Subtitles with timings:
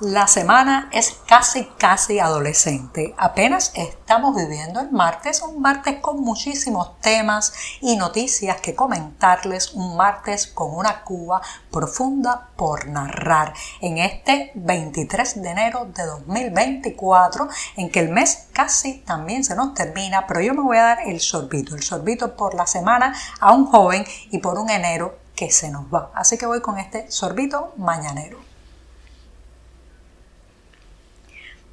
[0.00, 3.16] La semana es casi, casi adolescente.
[3.18, 9.96] Apenas estamos viviendo el martes, un martes con muchísimos temas y noticias que comentarles, un
[9.96, 11.42] martes con una Cuba
[11.72, 13.54] profunda por narrar.
[13.80, 19.74] En este 23 de enero de 2024, en que el mes casi también se nos
[19.74, 23.52] termina, pero yo me voy a dar el sorbito, el sorbito por la semana a
[23.52, 26.12] un joven y por un enero que se nos va.
[26.14, 28.47] Así que voy con este sorbito mañanero.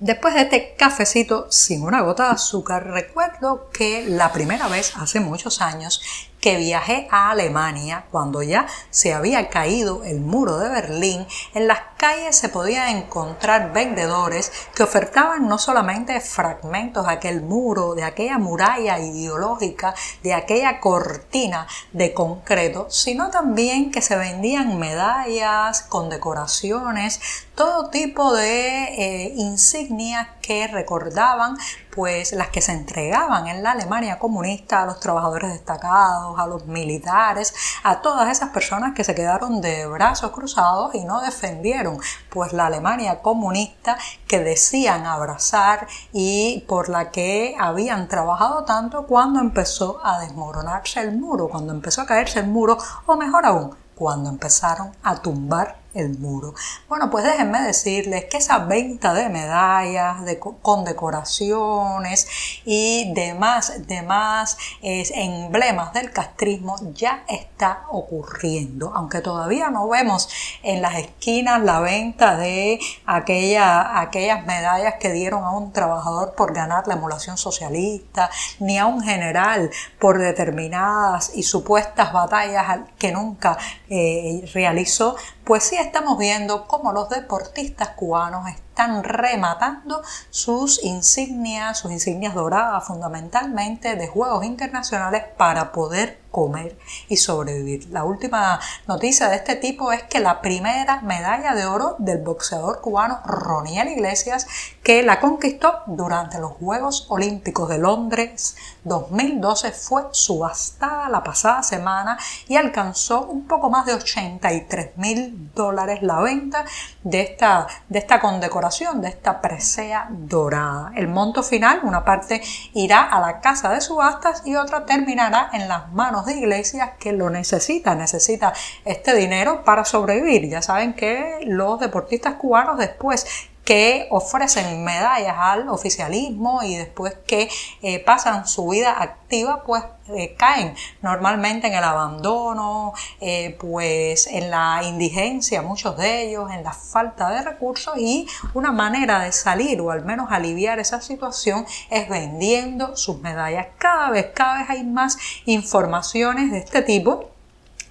[0.05, 5.19] Después de este cafecito sin una gota de azúcar, recuerdo que la primera vez hace
[5.19, 5.99] muchos años
[6.45, 11.79] que viajé a Alemania cuando ya se había caído el muro de Berlín, en las
[11.97, 18.37] calles se podían encontrar vendedores que ofertaban no solamente fragmentos de aquel muro, de aquella
[18.37, 27.21] muralla ideológica, de aquella cortina de concreto, sino también que se vendían medallas, condecoraciones,
[27.55, 31.57] todo tipo de eh, insignias que recordaban
[31.95, 36.65] pues las que se entregaban en la Alemania comunista a los trabajadores destacados, a los
[36.65, 41.97] militares, a todas esas personas que se quedaron de brazos cruzados y no defendieron
[42.29, 49.39] pues la Alemania comunista que decían abrazar y por la que habían trabajado tanto cuando
[49.39, 54.29] empezó a desmoronarse el muro, cuando empezó a caerse el muro o mejor aún, cuando
[54.29, 56.53] empezaron a tumbar el muro.
[56.87, 62.27] Bueno, pues déjenme decirles que esa venta de medallas, de condecoraciones
[62.65, 70.29] y demás, demás emblemas del castrismo ya está ocurriendo, aunque todavía no vemos
[70.63, 76.53] en las esquinas la venta de aquella, aquellas medallas que dieron a un trabajador por
[76.53, 79.69] ganar la emulación socialista, ni a un general
[79.99, 83.57] por determinadas y supuestas batallas que nunca
[83.89, 88.64] eh, realizó, pues sí estamos viendo cómo los deportistas cubanos están
[89.03, 96.77] rematando sus insignias, sus insignias doradas fundamentalmente de Juegos Internacionales para poder comer
[97.07, 97.87] y sobrevivir.
[97.91, 102.81] La última noticia de este tipo es que la primera medalla de oro del boxeador
[102.81, 104.45] cubano Roniel Iglesias,
[104.83, 112.17] que la conquistó durante los Juegos Olímpicos de Londres 2012, fue subastada la pasada semana
[112.49, 116.65] y alcanzó un poco más de 83 mil dólares la venta
[117.03, 120.91] de esta, de esta condecoración, de esta presea dorada.
[120.95, 122.41] El monto final, una parte
[122.73, 127.13] irá a la casa de subastas y otra terminará en las manos de iglesias que
[127.13, 128.53] lo necesita, necesita
[128.83, 130.49] este dinero para sobrevivir.
[130.49, 133.27] Ya saben que los deportistas cubanos después
[133.65, 137.49] que ofrecen medallas al oficialismo y después que
[137.81, 139.83] eh, pasan su vida activa, pues
[140.15, 146.63] eh, caen normalmente en el abandono, eh, pues en la indigencia, muchos de ellos, en
[146.63, 151.65] la falta de recursos y una manera de salir o al menos aliviar esa situación
[151.89, 153.67] es vendiendo sus medallas.
[153.79, 157.34] Cada vez, cada vez hay más informaciones de este tipo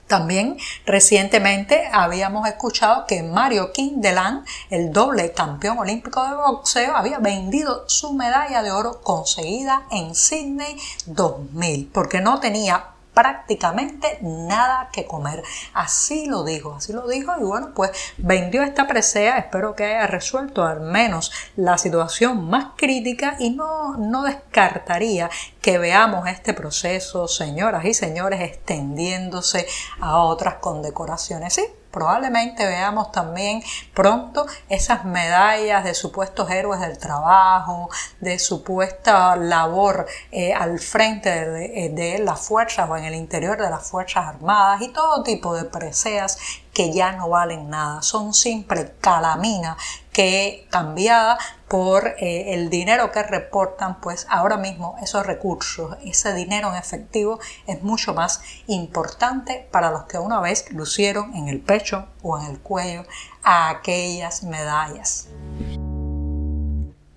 [0.06, 7.84] también recientemente habíamos escuchado que Mario Kindelan, el doble campeón olímpico de boxeo, había vendido
[7.88, 10.76] su medalla de oro conseguida en Sydney
[11.06, 15.42] 2000 porque no tenía prácticamente nada que comer.
[15.72, 20.06] Así lo dijo, así lo dijo y bueno, pues vendió esta presea, espero que haya
[20.06, 25.30] resuelto al menos la situación más crítica y no, no descartaría
[25.62, 29.66] que veamos este proceso, señoras y señores, extendiéndose
[30.00, 31.54] a otras condecoraciones.
[31.54, 33.62] Sí, probablemente veamos también
[33.94, 37.88] pronto esas medallas de supuestos héroes del trabajo,
[38.18, 43.70] de supuesta labor eh, al frente de, de, las fuerzas o en el interior de
[43.70, 46.36] las Fuerzas Armadas y todo tipo de preseas
[46.72, 49.76] que ya no valen nada, son simple calamina
[50.14, 51.38] que cambiada
[51.68, 57.40] por eh, el dinero que reportan, pues ahora mismo esos recursos, ese dinero en efectivo
[57.66, 62.46] es mucho más importante para los que una vez lucieron en el pecho o en
[62.46, 63.02] el cuello
[63.42, 65.28] aquellas medallas.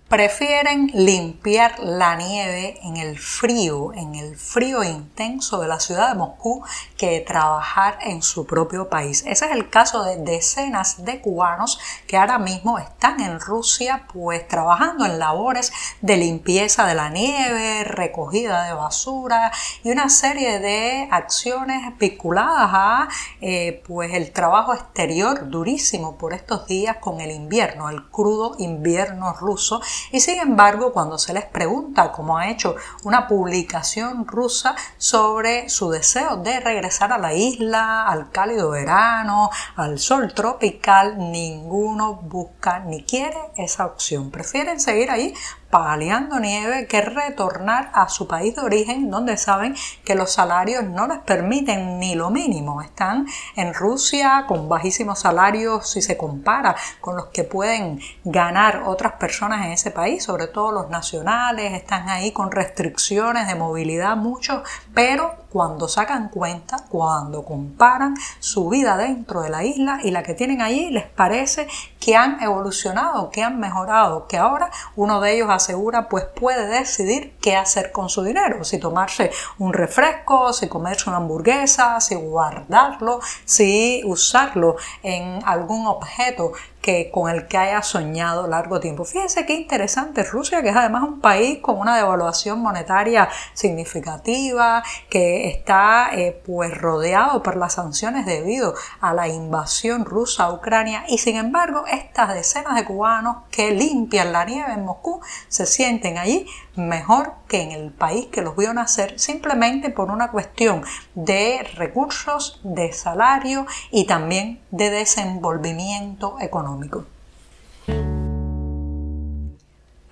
[0.10, 6.16] Prefieren limpiar la nieve en el frío, en el frío intenso de la ciudad de
[6.16, 6.64] Moscú,
[6.98, 9.24] que trabajar en su propio país.
[9.28, 14.48] Ese es el caso de decenas de cubanos que ahora mismo están en Rusia, pues
[14.48, 19.52] trabajando en labores de limpieza de la nieve, recogida de basura
[19.84, 23.08] y una serie de acciones vinculadas a
[23.42, 29.34] eh, pues el trabajo exterior durísimo por estos días con el invierno, el crudo invierno
[29.34, 29.82] ruso
[30.12, 35.90] y sin embargo, cuando se les pregunta, como ha hecho una publicación rusa sobre su
[35.90, 43.04] deseo de regresar a la isla, al cálido verano, al sol tropical, ninguno busca ni
[43.04, 44.32] quiere esa opción.
[44.32, 45.34] Prefieren seguir ahí
[45.70, 51.08] paliando nieve que retornar a su país de origen donde saben que los salarios no
[51.08, 52.82] les permiten ni lo mínimo.
[52.82, 59.14] Están en Rusia con bajísimos salarios si se compara con los que pueden ganar otras
[59.14, 64.64] personas en ese país, sobre todo los nacionales, están ahí con restricciones de movilidad mucho,
[64.98, 70.34] pero cuando sacan cuenta, cuando comparan su vida dentro de la isla y la que
[70.34, 71.68] tienen allí, les parece
[72.00, 77.38] que han evolucionado, que han mejorado, que ahora uno de ellos asegura pues puede decidir
[77.40, 79.30] qué hacer con su dinero, si tomarse
[79.60, 86.54] un refresco, si comerse una hamburguesa, si guardarlo, si usarlo en algún objeto
[86.88, 89.04] que con el que haya soñado largo tiempo.
[89.04, 95.50] Fíjense qué interesante Rusia, que es además un país con una devaluación monetaria significativa, que
[95.50, 101.18] está eh, pues rodeado por las sanciones debido a la invasión rusa a Ucrania y
[101.18, 105.20] sin embargo estas decenas de cubanos que limpian la nieve en Moscú
[105.50, 106.48] se sienten allí
[106.78, 110.84] mejor que en el país que los vio nacer simplemente por una cuestión
[111.16, 117.06] de recursos, de salario y también de desenvolvimiento económico económico.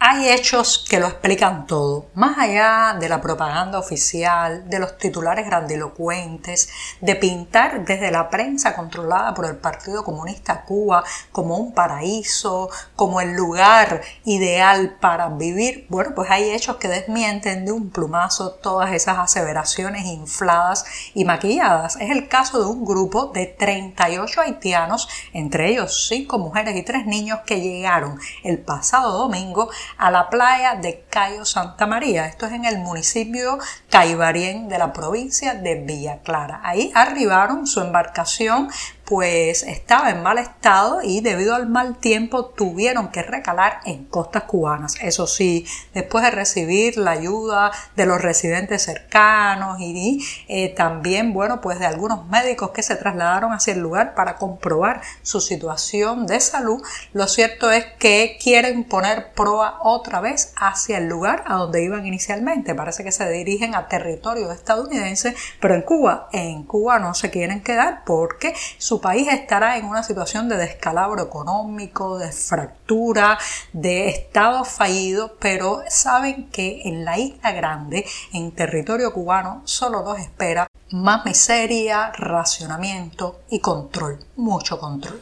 [0.07, 5.47] Hay hechos que lo explican todo, más allá de la propaganda oficial, de los titulares
[5.47, 6.69] grandilocuentes,
[7.01, 13.19] de pintar desde la prensa controlada por el Partido Comunista Cuba como un paraíso, como
[13.19, 15.87] el lugar ideal para vivir.
[15.89, 20.85] Bueno, pues hay hechos que desmienten de un plumazo todas esas aseveraciones infladas
[21.15, 21.95] y maquilladas.
[21.95, 27.07] Es el caso de un grupo de 38 haitianos, entre ellos 5 mujeres y 3
[27.07, 32.27] niños que llegaron el pasado domingo a la playa de Cayo Santa María.
[32.27, 33.57] Esto es en el municipio
[33.89, 36.61] Caibarien de la provincia de Villa Clara.
[36.63, 38.69] Ahí arribaron su embarcación
[39.05, 44.43] pues estaba en mal estado y debido al mal tiempo tuvieron que recalar en costas
[44.43, 44.95] cubanas.
[45.01, 51.61] Eso sí, después de recibir la ayuda de los residentes cercanos y eh, también, bueno,
[51.61, 56.39] pues de algunos médicos que se trasladaron hacia el lugar para comprobar su situación de
[56.39, 56.81] salud,
[57.13, 62.05] lo cierto es que quieren poner proa otra vez hacia el lugar a donde iban
[62.05, 62.75] inicialmente.
[62.75, 67.61] Parece que se dirigen a territorio estadounidense, pero en Cuba, en Cuba no se quieren
[67.61, 73.37] quedar porque su su país estará en una situación de descalabro económico, de fractura,
[73.73, 80.17] de estado fallido, pero saben que en la isla grande, en territorio cubano, solo los
[80.17, 85.21] espera más miseria, racionamiento y control, mucho control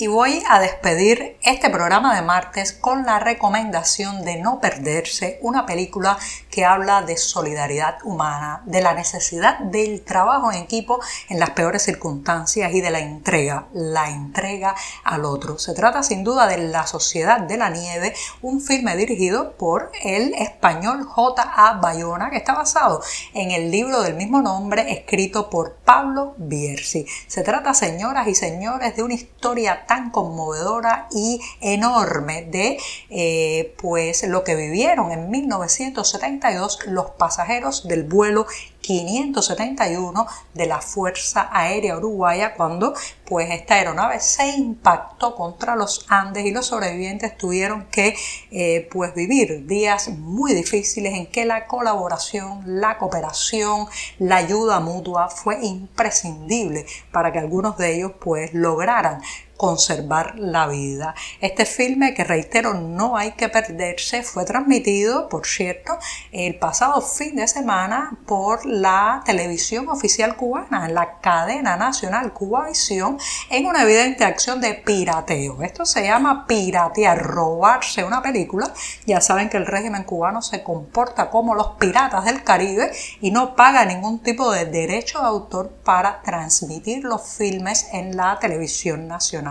[0.00, 5.66] y voy a despedir este programa de martes con la recomendación de no perderse una
[5.66, 6.16] película
[6.52, 11.82] que habla de solidaridad humana, de la necesidad del trabajo en equipo en las peores
[11.82, 15.58] circunstancias y de la entrega, la entrega al otro.
[15.58, 20.32] Se trata sin duda de La Sociedad de la Nieve, un filme dirigido por el
[20.34, 21.72] español J.A.
[21.80, 23.02] Bayona que está basado
[23.34, 27.04] en el libro del mismo nombre escrito por Pablo Bierzi.
[27.26, 32.78] Se trata, señoras y señores, de una historia tan conmovedora y enorme de
[33.10, 38.46] eh, pues lo que vivieron en 1972 los pasajeros del vuelo
[38.80, 42.94] 571 de la Fuerza Aérea Uruguaya cuando
[43.26, 48.16] pues esta aeronave se impactó contra los Andes y los sobrevivientes tuvieron que
[48.50, 55.28] eh, pues vivir días muy difíciles en que la colaboración, la cooperación, la ayuda mutua
[55.28, 59.20] fue imprescindible para que algunos de ellos pues lograran
[59.58, 61.14] conservar la vida.
[61.40, 65.98] Este filme, que reitero, no hay que perderse, fue transmitido, por cierto,
[66.30, 73.18] el pasado fin de semana por la televisión oficial cubana, en la cadena nacional Cubavisión,
[73.50, 75.60] en una evidente acción de pirateo.
[75.62, 78.72] Esto se llama piratear, robarse una película.
[79.06, 83.56] Ya saben que el régimen cubano se comporta como los piratas del Caribe y no
[83.56, 89.47] paga ningún tipo de derecho de autor para transmitir los filmes en la televisión nacional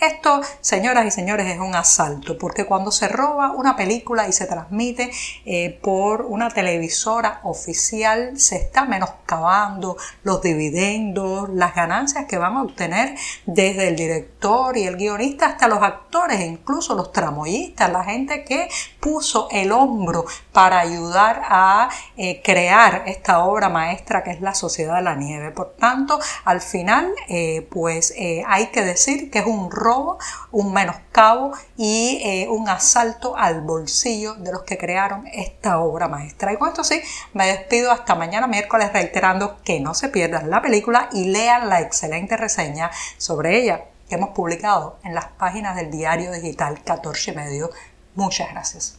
[0.00, 4.46] Esto, señoras y señores, es un asalto, porque cuando se roba una película y se
[4.46, 5.10] transmite
[5.44, 12.62] eh, por una televisora oficial, se está menoscabando los dividendos, las ganancias que van a
[12.62, 13.14] obtener
[13.46, 18.68] desde el director y el guionista hasta los actores, incluso los tramoyistas, la gente que
[19.00, 24.96] puso el hombro para ayudar a eh, crear esta obra maestra que es la Sociedad
[24.96, 25.50] de la Nieve.
[25.50, 28.14] Por tanto, al final, eh, pues
[28.46, 30.18] hay que decir que es un robo,
[30.50, 36.52] un menoscabo y un asalto al bolsillo de los que crearon esta obra maestra.
[36.52, 37.00] Y con esto sí,
[37.34, 41.80] me despido hasta mañana miércoles reiterando que no se pierdan la película y lean la
[41.80, 47.70] excelente reseña sobre ella que hemos publicado en las páginas del diario digital 14 Medio.
[48.14, 48.98] Muchas gracias.